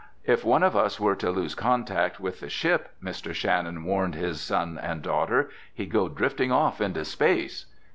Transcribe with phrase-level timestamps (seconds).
[0.25, 3.35] "If one of us were to lose contact with the ship," Mr.
[3.35, 7.67] Shannon warned his son and daughter, "he'd go drifting off into space."